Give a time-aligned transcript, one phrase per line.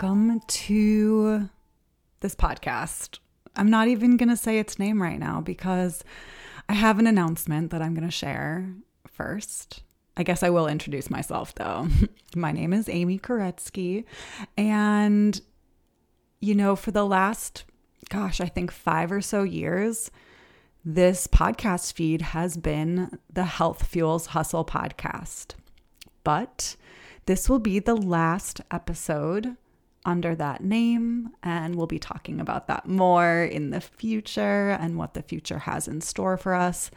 [0.00, 1.48] Welcome to
[2.20, 3.18] this podcast.
[3.56, 6.04] I'm not even going to say its name right now because
[6.68, 8.72] I have an announcement that I'm going to share
[9.08, 9.82] first.
[10.16, 11.88] I guess I will introduce myself though.
[12.36, 14.04] My name is Amy Koretsky.
[14.56, 15.40] And,
[16.38, 17.64] you know, for the last,
[18.08, 20.12] gosh, I think five or so years,
[20.84, 25.54] this podcast feed has been the Health Fuels Hustle podcast.
[26.22, 26.76] But
[27.26, 29.56] this will be the last episode
[30.08, 35.12] under that name, and we'll be talking about that more in the future and what
[35.12, 36.90] the future has in store for us.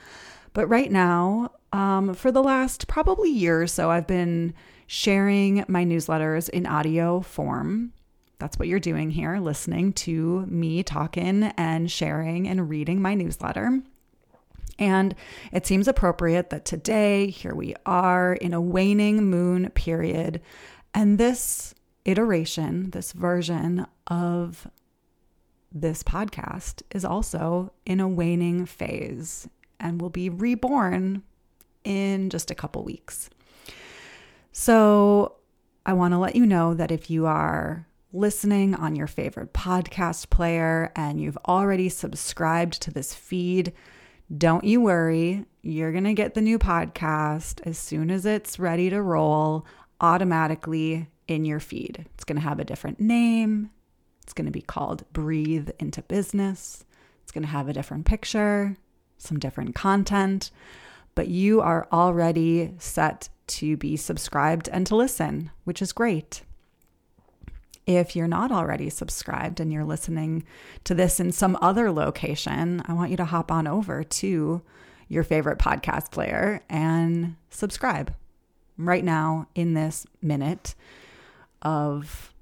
[0.53, 4.53] But right now, um, for the last probably year or so, I've been
[4.87, 7.91] sharing my newsletters in audio form.
[8.39, 13.81] That's what you're doing here, listening to me talking and sharing and reading my newsletter.
[14.79, 15.15] And
[15.51, 20.41] it seems appropriate that today, here we are in a waning moon period,
[20.93, 24.67] and this iteration, this version of
[25.71, 29.47] this podcast is also in a waning phase
[29.79, 31.23] and will be reborn
[31.83, 33.29] in just a couple weeks.
[34.51, 35.35] So,
[35.85, 40.29] I want to let you know that if you are listening on your favorite podcast
[40.29, 43.73] player and you've already subscribed to this feed,
[44.37, 45.45] don't you worry.
[45.61, 49.65] You're going to get the new podcast as soon as it's ready to roll
[49.99, 52.05] automatically in your feed.
[52.13, 53.71] It's going to have a different name.
[54.21, 56.83] It's going to be called Breathe into Business.
[57.23, 58.75] It's going to have a different picture,
[59.17, 60.51] some different content,
[61.15, 66.41] but you are already set to be subscribed and to listen, which is great.
[67.87, 70.43] If you're not already subscribed and you're listening
[70.83, 74.61] to this in some other location, I want you to hop on over to
[75.07, 78.13] your favorite podcast player and subscribe
[78.77, 80.75] right now in this minute
[81.61, 82.33] of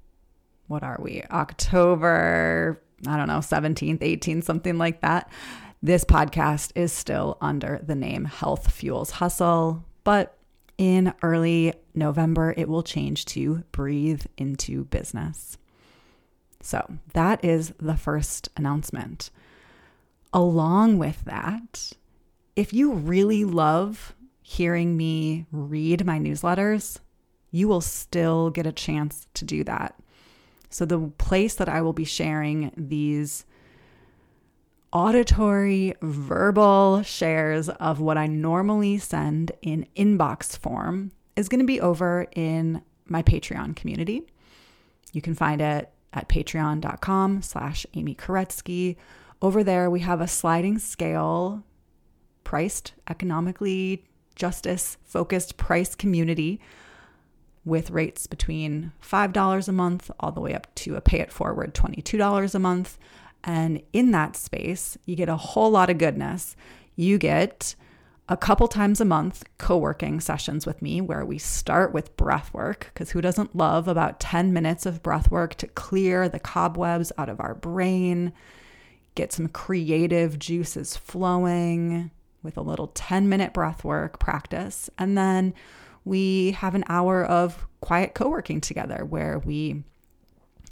[0.66, 1.22] what are we?
[1.30, 5.30] October, I don't know, 17th, 18th, something like that.
[5.82, 10.36] This podcast is still under the name Health Fuels Hustle, but
[10.78, 15.58] in early November, it will change to Breathe into Business.
[16.62, 19.30] So that is the first announcement.
[20.32, 21.92] Along with that,
[22.54, 26.98] if you really love hearing me read my newsletters,
[27.50, 29.94] you will still get a chance to do that.
[30.70, 33.44] So, the place that I will be sharing these
[34.92, 41.80] auditory, verbal shares of what I normally send in inbox form is going to be
[41.80, 44.22] over in my Patreon community.
[45.12, 48.96] You can find it at patreon.com slash Amy Koretsky.
[49.42, 51.64] Over there, we have a sliding scale
[52.44, 56.60] priced economically justice focused price community
[57.64, 61.74] with rates between $5 a month all the way up to a pay it forward
[61.74, 62.98] $22 a month.
[63.44, 66.56] And in that space, you get a whole lot of goodness.
[66.96, 67.74] You get
[68.28, 72.52] a couple times a month co working sessions with me where we start with breath
[72.54, 77.12] work, because who doesn't love about 10 minutes of breath work to clear the cobwebs
[77.18, 78.32] out of our brain,
[79.16, 82.10] get some creative juices flowing
[82.42, 84.88] with a little 10 minute breath work practice.
[84.96, 85.52] And then
[86.04, 89.84] we have an hour of quiet co working together where we,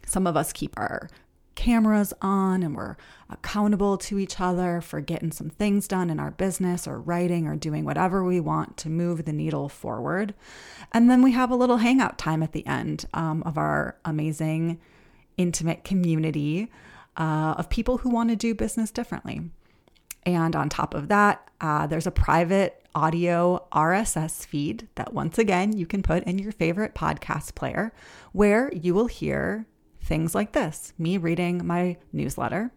[0.06, 1.08] some of us keep our
[1.58, 2.96] cameras on and we're
[3.28, 7.56] accountable to each other for getting some things done in our business or writing or
[7.56, 10.34] doing whatever we want to move the needle forward.
[10.92, 14.80] And then we have a little hangout time at the end um, of our amazing,
[15.36, 16.70] intimate community
[17.16, 19.50] uh, of people who want to do business differently.
[20.24, 25.76] And on top of that, uh, there's a private audio RSS feed that, once again,
[25.76, 27.92] you can put in your favorite podcast player
[28.32, 29.66] where you will hear
[30.02, 32.70] things like this me reading my newsletter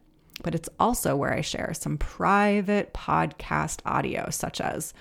[0.44, 4.94] but it's also where I share some private podcast audio such as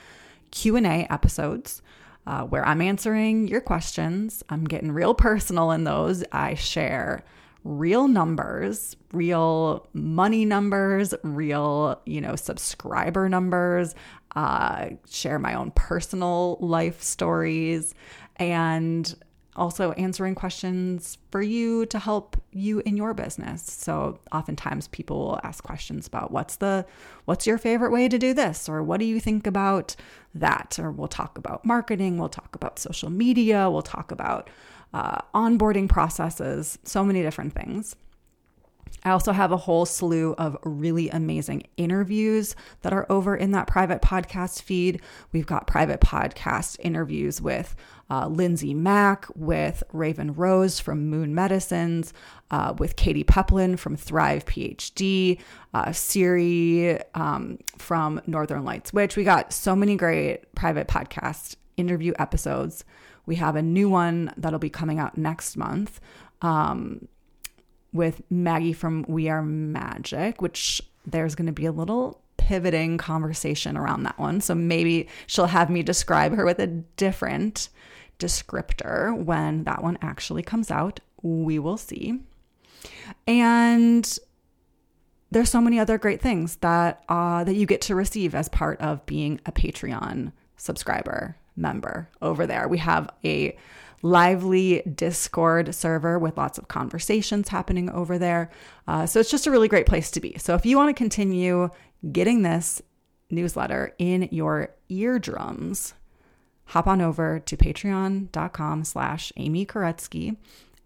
[0.50, 1.82] Q&A episodes
[2.26, 4.43] uh, where I'm answering your questions.
[4.49, 6.23] I'm getting real personal in those.
[6.32, 7.25] I share
[7.65, 13.95] real numbers, real money numbers, real, you know, subscriber numbers,
[14.37, 17.95] uh, share my own personal life stories
[18.37, 19.15] and
[19.57, 23.63] also answering questions for you to help you in your business.
[23.63, 26.87] So oftentimes people will ask questions about what's the
[27.25, 29.97] what's your favorite way to do this or what do you think about
[30.35, 34.49] that or we'll talk about marketing, we'll talk about social media, we'll talk about
[34.93, 37.97] uh, onboarding processes, so many different things.
[39.05, 43.67] I also have a whole slew of really amazing interviews that are over in that
[43.67, 45.01] private podcast feed.
[45.33, 47.75] We've got private podcast interviews with
[48.11, 52.13] uh, Lindsay Mack, with Raven Rose from Moon Medicines,
[52.51, 55.41] uh, with Katie Peplin from Thrive PhD,
[55.73, 59.17] uh, Siri um, from Northern Lights Witch.
[59.17, 62.85] We got so many great private podcast interview episodes.
[63.26, 66.00] We have a new one that'll be coming out next month.
[66.43, 67.08] Um,
[67.93, 73.76] with Maggie from We Are Magic, which there's going to be a little pivoting conversation
[73.76, 74.40] around that one.
[74.40, 77.69] So maybe she'll have me describe her with a different
[78.19, 81.00] descriptor when that one actually comes out.
[81.22, 82.20] We will see.
[83.26, 84.19] And
[85.31, 88.81] there's so many other great things that uh, that you get to receive as part
[88.81, 92.67] of being a Patreon subscriber member over there.
[92.67, 93.57] We have a
[94.03, 98.51] lively Discord server with lots of conversations happening over there.
[98.89, 100.37] Uh, so it's just a really great place to be.
[100.39, 101.69] So if you want to continue
[102.11, 102.81] getting this
[103.31, 105.95] newsletter in your eardrums,
[106.65, 110.37] hop on over to patreon.com slash Amy Koretsky,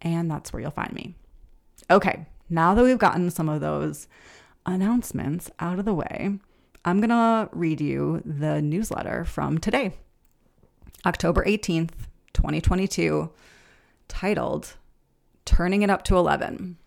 [0.02, 1.14] and that's where you'll find me.
[1.90, 4.08] Okay, now that we've gotten some of those
[4.66, 6.38] announcements out of the way,
[6.84, 9.92] I'm going to read you the newsletter from today,
[11.06, 11.90] October 18th,
[12.32, 13.30] 2022,
[14.08, 14.74] titled
[15.44, 16.78] Turning It Up to 11.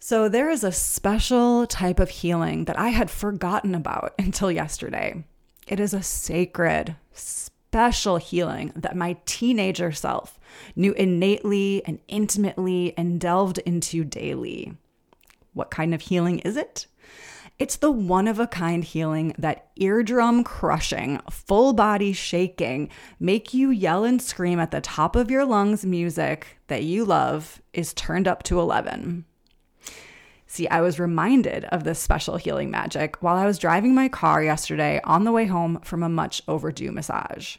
[0.00, 5.24] So, there is a special type of healing that I had forgotten about until yesterday.
[5.66, 10.40] It is a sacred, special healing that my teenager self
[10.74, 14.72] knew innately and intimately and delved into daily.
[15.58, 16.86] What kind of healing is it?
[17.58, 23.70] It's the one of a kind healing that eardrum crushing, full body shaking, make you
[23.70, 28.28] yell and scream at the top of your lungs music that you love is turned
[28.28, 29.24] up to 11.
[30.46, 34.40] See, I was reminded of this special healing magic while I was driving my car
[34.40, 37.56] yesterday on the way home from a much overdue massage.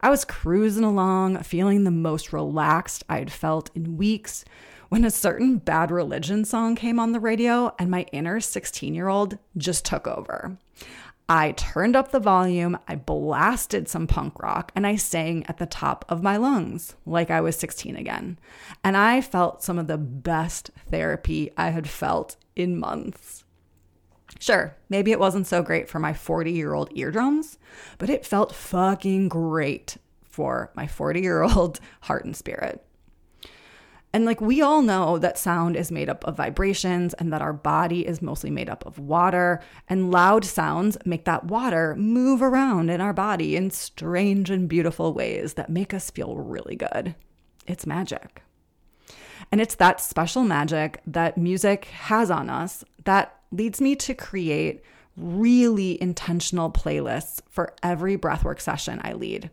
[0.00, 4.44] I was cruising along, feeling the most relaxed I had felt in weeks
[4.88, 9.08] when a certain bad religion song came on the radio and my inner 16 year
[9.08, 10.58] old just took over.
[11.30, 15.66] I turned up the volume, I blasted some punk rock, and I sang at the
[15.66, 18.38] top of my lungs like I was 16 again.
[18.82, 23.44] And I felt some of the best therapy I had felt in months.
[24.40, 27.58] Sure, maybe it wasn't so great for my 40 year old eardrums,
[27.98, 32.87] but it felt fucking great for my 40 year old heart and spirit.
[34.12, 37.52] And like we all know that sound is made up of vibrations and that our
[37.52, 42.88] body is mostly made up of water, and loud sounds make that water move around
[42.90, 47.14] in our body in strange and beautiful ways that make us feel really good.
[47.66, 48.42] It's magic.
[49.52, 54.82] And it's that special magic that music has on us that leads me to create
[55.16, 59.50] really intentional playlists for every breathwork session I lead.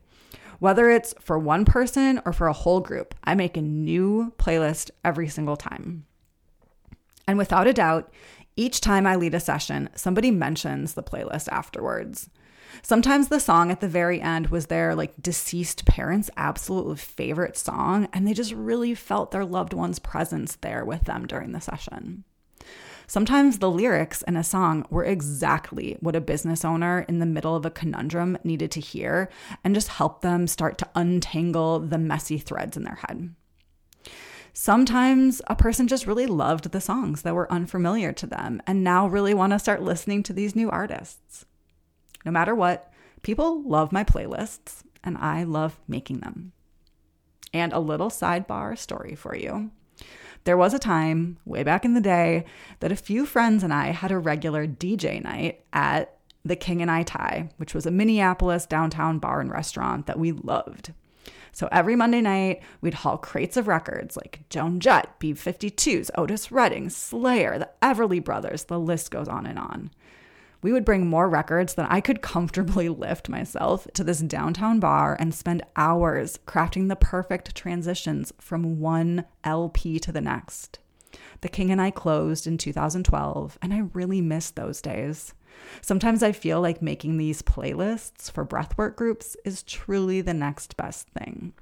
[0.66, 4.90] Whether it's for one person or for a whole group, I make a new playlist
[5.04, 6.08] every single time.
[7.28, 8.12] And without a doubt,
[8.56, 12.32] each time I lead a session, somebody mentions the playlist afterwards.
[12.82, 18.08] Sometimes the song at the very end was their like deceased parents' absolute favorite song,
[18.12, 22.24] and they just really felt their loved one's presence there with them during the session.
[23.08, 27.56] Sometimes the lyrics in a song were exactly what a business owner in the middle
[27.56, 29.30] of a conundrum needed to hear
[29.64, 33.34] and just help them start to untangle the messy threads in their head.
[34.54, 39.06] Sometimes a person just really loved the songs that were unfamiliar to them and now
[39.06, 41.46] really want to start listening to these new artists.
[42.24, 46.54] No matter what, people love my playlists and I love making them.
[47.54, 49.72] And a little sidebar story for you.
[50.46, 52.46] There was a time, way back in the day,
[52.80, 56.92] that a few friends and I had a regular DJ night at the King and
[56.92, 60.94] I Thai, which was a Minneapolis downtown bar and restaurant that we loved.
[61.52, 66.52] So every Monday night, we'd haul crates of records like Joan Jett, B 52s, Otis
[66.52, 69.90] Redding, Slayer, the Everly Brothers, the list goes on and on
[70.66, 75.16] we would bring more records than I could comfortably lift myself to this downtown bar
[75.20, 80.80] and spend hours crafting the perfect transitions from one LP to the next.
[81.42, 85.36] The King and I closed in 2012, and I really miss those days.
[85.82, 91.08] Sometimes I feel like making these playlists for breathwork groups is truly the next best
[91.10, 91.54] thing.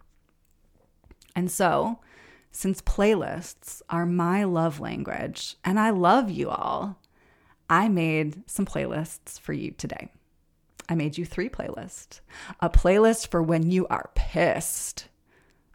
[1.36, 2.00] And so,
[2.53, 7.01] since playlists are my love language, and I love you all,
[7.70, 10.10] I made some playlists for you today.
[10.89, 12.20] I made you three playlists
[12.60, 15.08] a playlist for when you are pissed,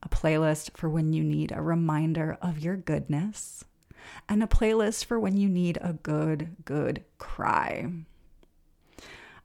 [0.03, 3.65] a playlist for when you need a reminder of your goodness,
[4.29, 7.91] and a playlist for when you need a good, good cry.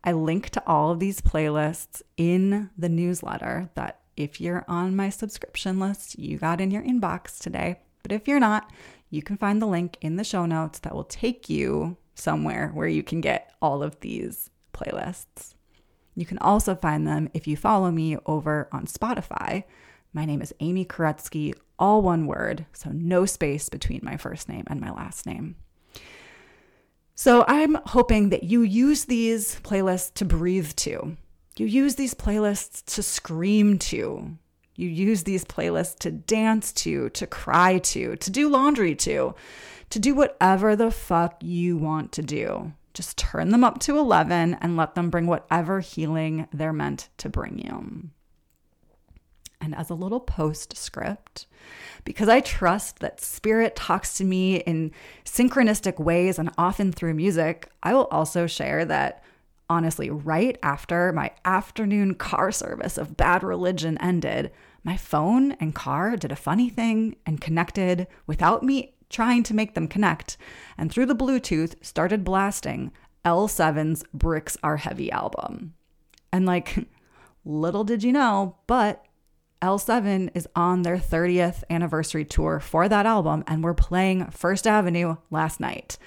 [0.04, 5.10] I link to all of these playlists in the newsletter that if you're on my
[5.10, 7.80] subscription list, you got in your inbox today.
[8.04, 8.70] But if you're not,
[9.10, 12.88] you can find the link in the show notes that will take you somewhere where
[12.88, 15.54] you can get all of these playlists.
[16.16, 19.64] You can also find them if you follow me over on Spotify.
[20.14, 24.64] My name is Amy Koretsky, all one word, so no space between my first name
[24.68, 25.56] and my last name.
[27.16, 31.18] So I'm hoping that you use these playlists to breathe to.
[31.58, 34.38] You use these playlists to scream to.
[34.76, 39.36] You use these playlists to dance to, to cry to, to do laundry to,
[39.90, 42.74] to do whatever the fuck you want to do.
[42.94, 47.30] Just turn them up to 11 and let them bring whatever healing they're meant to
[47.30, 48.10] bring you.
[49.60, 51.48] And as a little postscript,
[52.04, 54.92] because I trust that spirit talks to me in
[55.24, 59.24] synchronistic ways and often through music, I will also share that
[59.70, 64.52] honestly, right after my afternoon car service of bad religion ended,
[64.84, 69.74] my phone and car did a funny thing and connected without me trying to make
[69.74, 70.38] them connect,
[70.78, 72.92] and through the Bluetooth started blasting
[73.24, 75.74] L7's Bricks Are Heavy album.
[76.32, 76.88] And like,
[77.46, 79.06] little did you know, but
[79.62, 85.16] L7 is on their 30th anniversary tour for that album, and we're playing First Avenue
[85.32, 85.98] last night.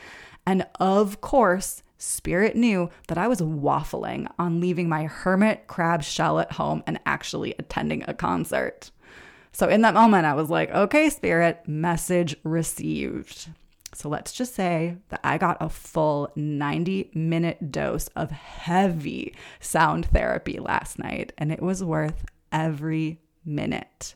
[0.47, 6.39] And of course, Spirit knew that I was waffling on leaving my hermit crab shell
[6.39, 8.91] at home and actually attending a concert.
[9.57, 13.49] So in that moment, I was like, okay, Spirit, message received.
[13.95, 20.05] So let's just say that I got a full 90 minute dose of heavy sound
[20.09, 24.15] therapy last night, and it was worth every minute.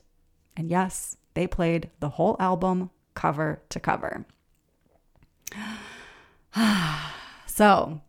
[0.55, 4.27] And yes, they played the whole album cover to cover.
[7.47, 7.99] so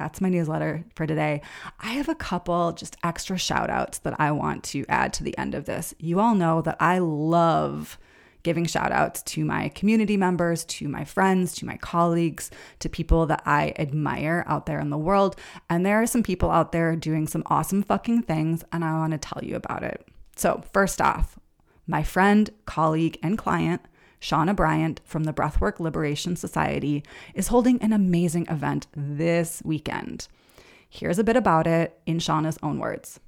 [0.00, 1.42] that's my newsletter for today.
[1.78, 5.36] I have a couple just extra shout outs that I want to add to the
[5.36, 5.94] end of this.
[5.98, 7.98] You all know that I love
[8.42, 13.26] giving shout outs to my community members, to my friends, to my colleagues, to people
[13.26, 15.36] that I admire out there in the world.
[15.68, 19.12] And there are some people out there doing some awesome fucking things, and I want
[19.12, 20.08] to tell you about it.
[20.34, 21.38] So, first off,
[21.86, 23.82] my friend, colleague, and client,
[24.20, 27.02] Shauna Bryant from the Breathwork Liberation Society,
[27.34, 30.28] is holding an amazing event this weekend.
[30.88, 33.20] Here's a bit about it in Shauna's own words.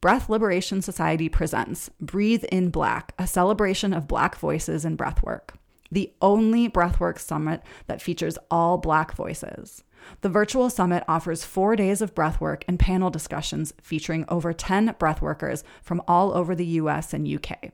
[0.00, 5.50] Breath Liberation Society presents Breathe in Black, a celebration of Black voices in breathwork,
[5.90, 9.82] the only breathwork summit that features all Black voices.
[10.20, 15.64] The virtual summit offers four days of breathwork and panel discussions featuring over 10 breathworkers
[15.82, 17.72] from all over the US and UK.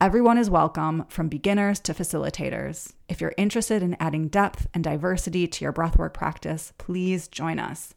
[0.00, 2.92] Everyone is welcome, from beginners to facilitators.
[3.08, 7.94] If you're interested in adding depth and diversity to your breathwork practice, please join us.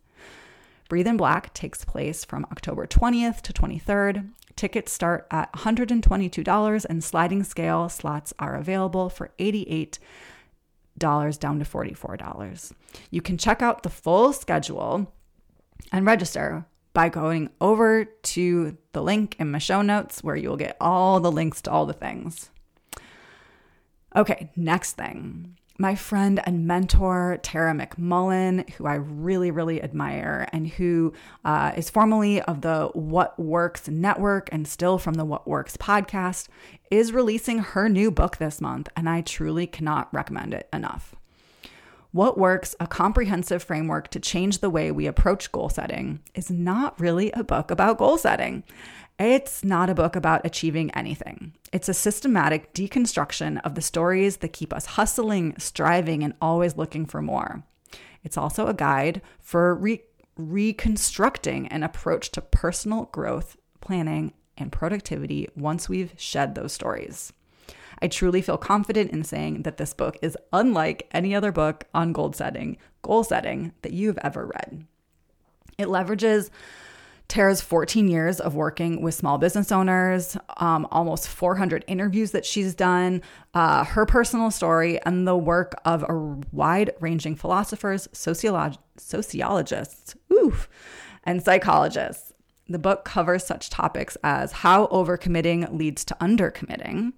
[0.89, 4.29] Breathe in Black takes place from October 20th to 23rd.
[4.55, 9.99] Tickets start at $122 and sliding scale slots are available for 88
[10.97, 12.71] dollars down to $44.
[13.11, 15.13] You can check out the full schedule
[15.91, 16.65] and register
[16.97, 21.31] by going over to the link in my show notes where you'll get all the
[21.31, 22.49] links to all the things.
[24.15, 25.55] Okay, next thing.
[25.77, 31.13] My friend and mentor, Tara McMullin, who I really, really admire, and who
[31.45, 36.47] uh, is formerly of the What Works Network and still from the What Works podcast,
[36.89, 41.13] is releasing her new book this month, and I truly cannot recommend it enough.
[42.17, 46.99] What Works, a comprehensive framework to change the way we approach goal setting, is not
[46.99, 48.63] really a book about goal setting.
[49.19, 51.53] It's not a book about achieving anything.
[51.71, 57.05] It's a systematic deconstruction of the stories that keep us hustling, striving, and always looking
[57.05, 57.63] for more.
[58.23, 60.01] It's also a guide for re-
[60.37, 67.31] reconstructing an approach to personal growth, planning, and productivity once we've shed those stories.
[68.01, 72.13] I truly feel confident in saying that this book is unlike any other book on
[72.13, 74.85] goal setting, goal setting that you've ever read.
[75.77, 76.49] It leverages
[77.27, 82.73] Tara's 14 years of working with small business owners, um, almost 400 interviews that she's
[82.73, 83.21] done,
[83.53, 90.69] uh, her personal story, and the work of a wide ranging philosophers, sociolog- sociologists, oof,
[91.25, 92.31] and psychologists.
[92.69, 97.13] The book covers such topics as how overcommitting leads to undercommitting.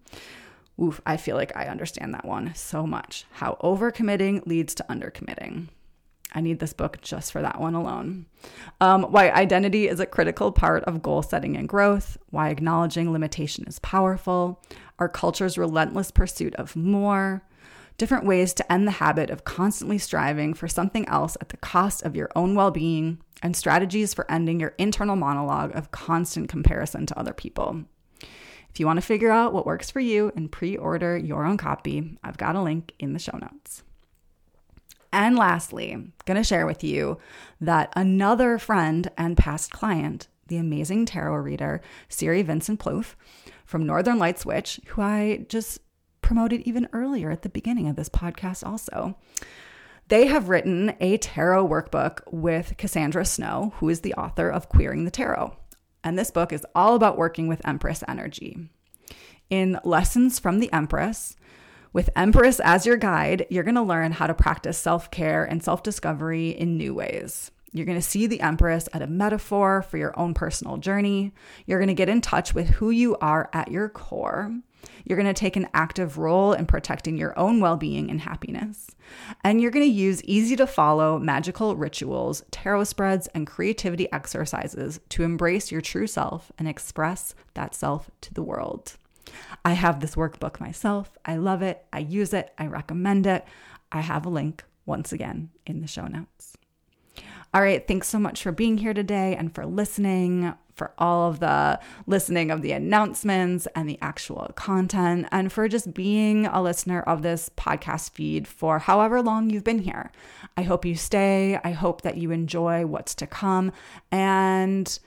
[0.82, 3.26] Oof, I feel like I understand that one so much.
[3.32, 5.68] How overcommitting leads to undercommitting.
[6.34, 8.28] I need this book just for that one alone.
[8.80, 13.66] Um, why identity is a critical part of goal setting and growth, why acknowledging limitation
[13.68, 14.62] is powerful,
[15.00, 17.44] our culture's relentless pursuit of more,
[17.98, 22.04] different ways to end the habit of constantly striving for something else at the cost
[22.04, 27.06] of your own well being, and strategies for ending your internal monologue of constant comparison
[27.08, 27.86] to other people.
[28.70, 31.58] If you want to figure out what works for you and pre order your own
[31.58, 33.84] copy, I've got a link in the show notes.
[35.12, 37.18] And lastly, I'm going to share with you
[37.62, 43.16] that another friend and past client, the amazing tarot reader, Siri Vincent Plouffe
[43.66, 45.80] from Northern Lights Witch, who I just
[46.22, 49.18] promoted even earlier at the beginning of this podcast, also.
[50.10, 55.06] They have written a tarot workbook with Cassandra Snow, who is the author of Queering
[55.06, 55.56] the Tarot.
[56.04, 58.70] And this book is all about working with Empress energy.
[59.50, 61.36] In Lessons from the Empress,
[61.92, 65.64] with Empress as your guide, you're going to learn how to practice self care and
[65.64, 67.52] self discovery in new ways.
[67.72, 71.34] You're going to see the Empress as a metaphor for your own personal journey.
[71.66, 74.56] You're going to get in touch with who you are at your core.
[75.06, 78.88] You're going to take an active role in protecting your own well being and happiness.
[79.44, 85.00] And you're going to use easy to follow magical rituals, tarot spreads, and creativity exercises
[85.10, 88.98] to embrace your true self and express that self to the world.
[89.66, 91.18] I have this workbook myself.
[91.26, 91.86] I love it.
[91.94, 92.54] I use it.
[92.58, 93.46] I recommend it.
[93.92, 96.58] I have a link once again in the show notes.
[97.54, 101.40] All right, thanks so much for being here today and for listening, for all of
[101.40, 107.02] the listening of the announcements and the actual content, and for just being a listener
[107.02, 110.12] of this podcast feed for however long you've been here.
[110.58, 111.60] I hope you stay.
[111.64, 113.72] I hope that you enjoy what's to come.
[114.12, 115.00] And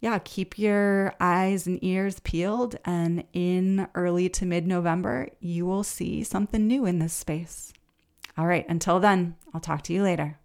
[0.00, 2.76] yeah, keep your eyes and ears peeled.
[2.84, 7.72] And in early to mid November, you will see something new in this space.
[8.36, 10.38] All right, until then, I'll talk to you later.